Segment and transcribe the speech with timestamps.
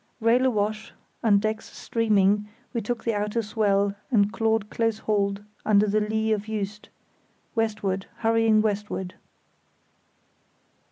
[0.19, 5.85] Rail awash, and decks streaming, we took the outer swell and clawed close hauled under
[5.85, 6.89] the lee of Juist,
[7.53, 9.13] westward, hurrying westward.